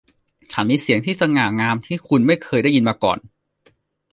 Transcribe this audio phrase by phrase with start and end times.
[0.51, 3.19] ฉันมีเสียงที่สง่างามที่คุณไม่เคยได้ยินมาก่อน